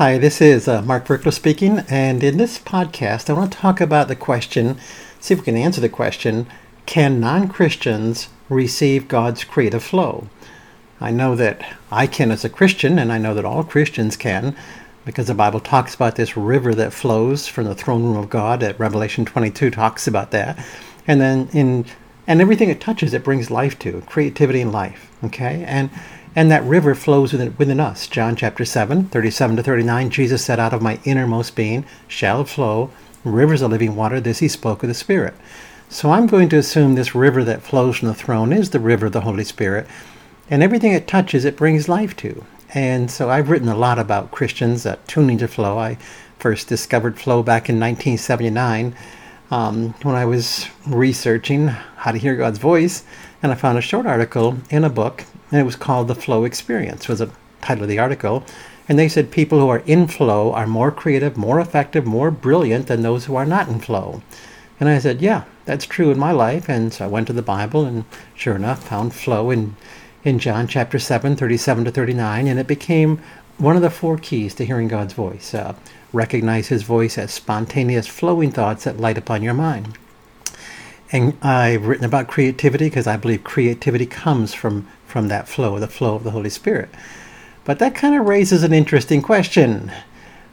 [0.00, 3.82] Hi, this is uh, Mark Virkler speaking, and in this podcast, I want to talk
[3.82, 4.78] about the question
[5.20, 6.46] see if we can answer the question
[6.86, 10.30] can non Christians receive God's creative flow?
[11.02, 14.56] I know that I can as a Christian, and I know that all Christians can,
[15.04, 18.62] because the Bible talks about this river that flows from the throne room of God.
[18.62, 20.58] At Revelation 22 talks about that,
[21.06, 21.84] and then in
[22.30, 25.10] and everything it touches, it brings life to creativity and life.
[25.24, 25.90] Okay, and
[26.36, 28.06] and that river flows within, within us.
[28.06, 32.92] John chapter 7, 37 to 39, Jesus said, Out of my innermost being shall flow
[33.24, 34.20] rivers of living water.
[34.20, 35.34] This he spoke of the Spirit.
[35.88, 39.06] So I'm going to assume this river that flows from the throne is the river
[39.06, 39.88] of the Holy Spirit.
[40.48, 42.44] And everything it touches, it brings life to.
[42.72, 45.80] And so I've written a lot about Christians uh, tuning to flow.
[45.80, 45.98] I
[46.38, 48.94] first discovered flow back in 1979
[49.50, 53.04] um, when I was researching how to hear God's voice.
[53.42, 56.44] And I found a short article in a book and it was called The Flow
[56.44, 58.44] Experience, was the title of the article.
[58.88, 62.86] And they said people who are in flow are more creative, more effective, more brilliant
[62.86, 64.22] than those who are not in flow.
[64.78, 66.68] And I said, yeah, that's true in my life.
[66.68, 69.76] And so I went to the Bible and sure enough found flow in,
[70.24, 72.46] in John chapter 7, 37 to 39.
[72.46, 73.20] And it became
[73.60, 75.54] one of the four keys to hearing God's voice.
[75.54, 75.74] Uh,
[76.12, 79.96] recognize his voice as spontaneous flowing thoughts that light upon your mind.
[81.12, 85.88] And I've written about creativity because I believe creativity comes from from that flow, the
[85.88, 86.88] flow of the Holy Spirit.
[87.64, 89.90] But that kind of raises an interesting question.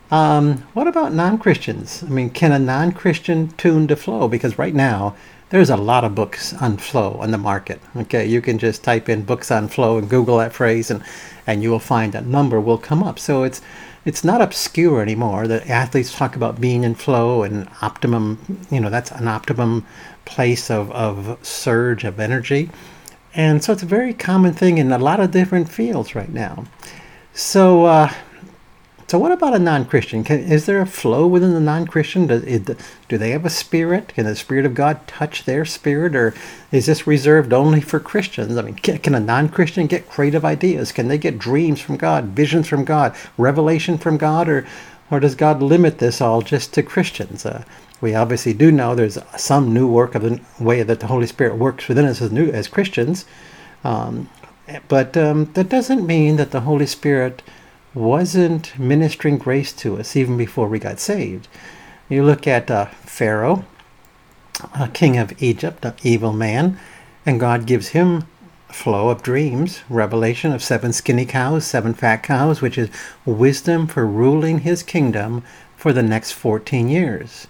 [0.09, 2.03] Um, what about non Christians?
[2.03, 4.27] I mean, can a non Christian tune to flow?
[4.27, 5.15] Because right now,
[5.49, 7.81] there's a lot of books on flow on the market.
[7.95, 11.03] Okay, you can just type in books on flow and Google that phrase, and,
[11.45, 13.19] and you will find a number will come up.
[13.19, 13.61] So it's
[14.07, 15.47] it's not obscure anymore.
[15.47, 18.39] The athletes talk about being in flow and optimum,
[18.71, 19.85] you know, that's an optimum
[20.23, 22.69] place of, of surge of energy.
[23.33, 26.65] And so it's a very common thing in a lot of different fields right now.
[27.33, 28.13] So, uh,
[29.07, 30.25] so what about a non-Christian?
[30.25, 32.27] Is there a flow within the non-Christian?
[32.27, 32.75] Do,
[33.07, 34.09] do they have a spirit?
[34.09, 36.33] Can the Spirit of God touch their spirit, or
[36.73, 38.57] is this reserved only for Christians?
[38.57, 40.91] I mean, can, can a non-Christian get creative ideas?
[40.91, 44.67] Can they get dreams from God, visions from God, revelation from God, or
[45.09, 47.45] or does God limit this all just to Christians?
[47.45, 47.63] Uh,
[48.01, 51.55] we obviously do know there's some new work of the way that the Holy Spirit
[51.55, 53.25] works within us as new as Christians,
[53.85, 54.29] um,
[54.89, 57.41] but um, that doesn't mean that the Holy Spirit
[57.97, 61.47] wasn't ministering grace to us even before we got saved.
[62.07, 63.65] You look at uh, Pharaoh,
[64.79, 66.79] a king of Egypt, an evil man,
[67.25, 68.23] and God gives him
[68.69, 72.89] a flow of dreams, revelation of seven skinny cows, seven fat cows, which is
[73.25, 75.43] wisdom for ruling his kingdom
[75.75, 77.47] for the next 14 years.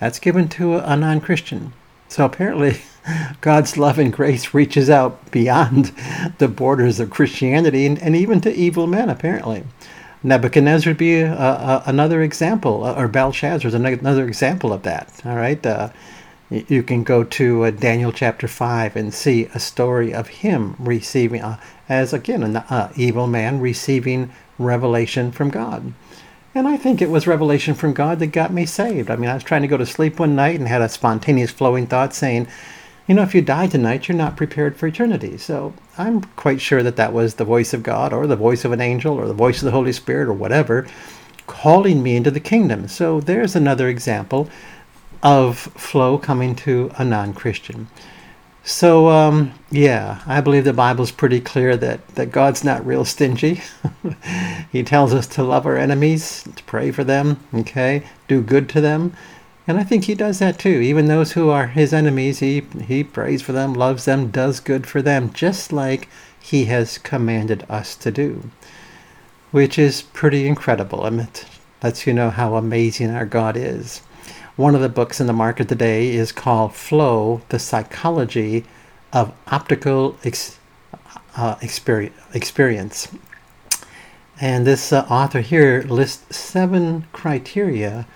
[0.00, 1.72] That's given to a non Christian.
[2.08, 2.80] So apparently,
[3.40, 5.92] God's love and grace reaches out beyond
[6.38, 9.64] the borders of Christianity and, and even to evil men, apparently.
[10.22, 15.20] Nebuchadnezzar would be a, a, another example, uh, or Belshazzar is another example of that.
[15.24, 15.64] All right.
[15.64, 15.90] Uh,
[16.50, 21.42] you can go to uh, Daniel chapter 5 and see a story of him receiving,
[21.42, 25.92] uh, as again, an uh, evil man receiving revelation from God.
[26.54, 29.10] And I think it was revelation from God that got me saved.
[29.10, 31.50] I mean, I was trying to go to sleep one night and had a spontaneous
[31.50, 32.46] flowing thought saying,
[33.08, 35.36] you know, if you die tonight, you're not prepared for eternity.
[35.36, 38.72] So I'm quite sure that that was the voice of God or the voice of
[38.72, 40.86] an angel or the voice of the Holy Spirit or whatever
[41.46, 42.88] calling me into the kingdom.
[42.88, 44.48] So there's another example
[45.22, 47.88] of flow coming to a non Christian.
[48.66, 53.60] So, um, yeah, I believe the Bible's pretty clear that, that God's not real stingy.
[54.72, 58.80] he tells us to love our enemies, to pray for them, okay, do good to
[58.80, 59.14] them.
[59.66, 60.80] And I think he does that too.
[60.80, 64.86] Even those who are his enemies, he, he prays for them, loves them, does good
[64.86, 66.08] for them, just like
[66.40, 68.48] he has commanded us to do,
[69.50, 71.04] which is pretty incredible.
[71.04, 71.44] I mean, it
[71.82, 74.00] lets you know how amazing our God is.
[74.56, 78.64] One of the books in the market today is called Flow The Psychology
[79.12, 80.60] of Optical Ex-
[81.36, 83.08] uh, Experience.
[84.40, 88.06] And this uh, author here lists seven criteria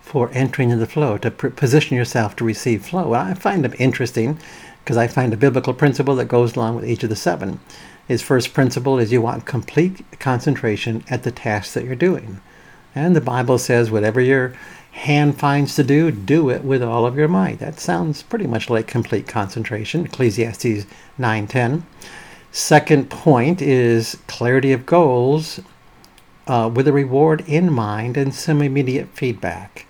[0.00, 3.12] for entering into flow, to pr- position yourself to receive flow.
[3.12, 4.38] I find them interesting
[4.84, 7.58] because I find a biblical principle that goes along with each of the seven.
[8.06, 12.40] His first principle is you want complete concentration at the task that you're doing.
[12.94, 14.54] And the Bible says, whatever your
[14.98, 17.60] hand finds to do, do it with all of your might.
[17.60, 20.04] That sounds pretty much like complete concentration.
[20.04, 20.86] Ecclesiastes
[21.18, 21.84] 9:10.
[22.50, 25.60] Second point is clarity of goals
[26.46, 29.86] uh, with a reward in mind and some immediate feedback.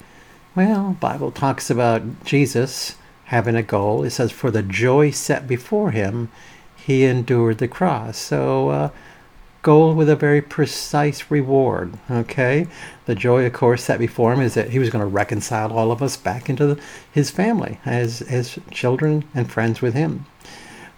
[0.55, 2.97] Well, Bible talks about Jesus
[3.27, 4.05] having a goal.
[4.05, 6.29] It says, "For the joy set before him,
[6.77, 8.69] he endured the cross." So.
[8.69, 8.91] Uh,
[9.63, 11.95] goal with a very precise reward.
[12.11, 12.67] Okay?
[13.07, 15.91] The joy, of course, set before him is that he was going to reconcile all
[15.91, 20.27] of us back into the, his family as, as children and friends with him.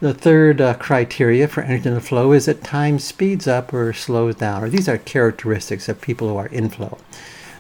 [0.01, 4.37] The third uh, criteria for entering the flow is that time speeds up or slows
[4.37, 6.97] down, or these are characteristics of people who are in flow.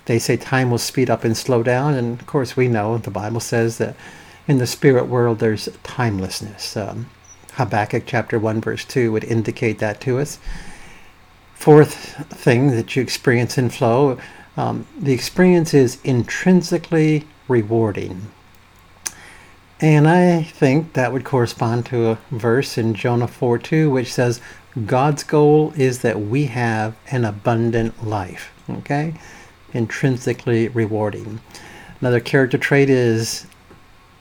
[0.06, 3.10] They say time will speed up and slow down, and of course, we know the
[3.10, 3.94] Bible says that
[4.48, 6.78] in the spirit world there's timelessness.
[6.78, 7.10] Um,
[7.52, 10.38] Habakkuk chapter 1, verse 2 would indicate that to us.
[11.60, 14.18] Fourth thing that you experience in flow
[14.56, 18.30] um, the experience is intrinsically rewarding.
[19.78, 24.40] And I think that would correspond to a verse in Jonah 4 2, which says,
[24.86, 28.52] God's goal is that we have an abundant life.
[28.70, 29.12] Okay?
[29.74, 31.40] Intrinsically rewarding.
[32.00, 33.46] Another character trait is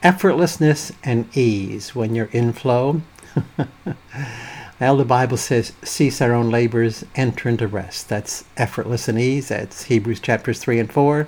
[0.04, 3.02] effortlessness and ease when you're in flow.
[4.80, 8.08] well, the Bible says, cease our own labors, enter into rest.
[8.08, 9.50] That's effortless and ease.
[9.50, 11.28] That's Hebrews chapters 3 and 4.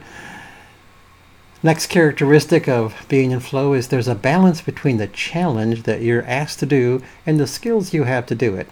[1.64, 6.24] Next characteristic of being in flow is there's a balance between the challenge that you're
[6.24, 8.68] asked to do and the skills you have to do it.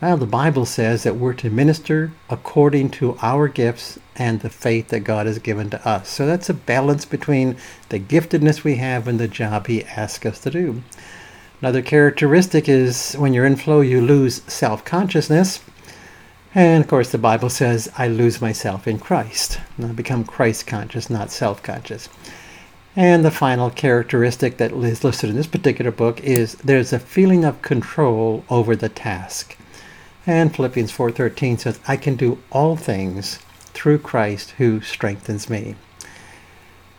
[0.00, 4.88] Now, the Bible says that we're to minister according to our gifts and the faith
[4.88, 6.08] that God has given to us.
[6.08, 7.56] So that's a balance between
[7.88, 10.82] the giftedness we have and the job He asks us to do.
[11.60, 15.60] Another characteristic is when you're in flow, you lose self consciousness.
[16.54, 19.60] And of course, the Bible says, I lose myself in Christ.
[19.82, 22.08] I become Christ conscious, not self conscious.
[22.94, 27.44] And the final characteristic that is listed in this particular book is there's a feeling
[27.44, 29.56] of control over the task.
[30.26, 33.38] And Philippians 4:13 says, "I can do all things
[33.74, 35.74] through Christ who strengthens me."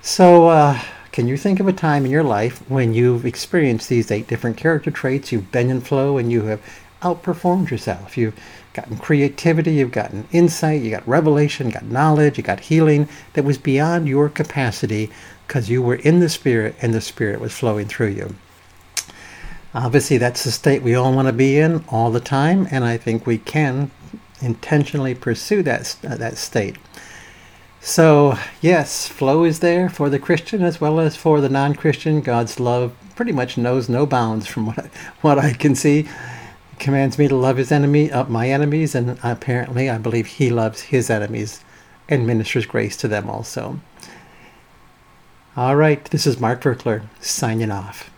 [0.01, 0.79] So, uh,
[1.19, 4.55] can you think of a time in your life when you've experienced these eight different
[4.55, 5.33] character traits?
[5.33, 6.61] You've been in flow and you have
[7.01, 8.17] outperformed yourself.
[8.17, 8.39] You've
[8.71, 13.43] gotten creativity, you've gotten insight, you got revelation, you got knowledge, you got healing that
[13.43, 15.11] was beyond your capacity
[15.45, 18.35] because you were in the Spirit and the Spirit was flowing through you.
[19.73, 22.95] Obviously, that's the state we all want to be in all the time, and I
[22.95, 23.91] think we can
[24.41, 26.77] intentionally pursue that, uh, that state.
[27.81, 32.21] So, yes, flow is there for the Christian as well as for the non Christian.
[32.21, 34.89] God's love pretty much knows no bounds from what I,
[35.21, 36.07] what I can see
[36.79, 40.81] commands me to love his enemy, uh, my enemies, and apparently I believe he loves
[40.81, 41.63] his enemies
[42.07, 43.79] and ministers grace to them also.
[45.55, 48.09] All right, this is Mark Virkler signing off.